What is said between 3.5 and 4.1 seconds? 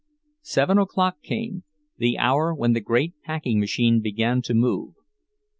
machine